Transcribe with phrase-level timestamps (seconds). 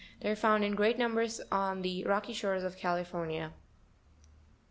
[0.19, 3.53] They are found in great num bers on the rocky shores of California.